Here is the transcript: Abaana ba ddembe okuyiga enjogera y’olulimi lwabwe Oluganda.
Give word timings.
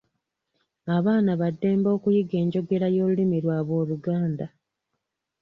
Abaana 0.95 1.31
ba 1.39 1.47
ddembe 1.53 1.89
okuyiga 1.95 2.35
enjogera 2.43 2.87
y’olulimi 2.95 3.37
lwabwe 3.43 3.73
Oluganda. 3.81 4.45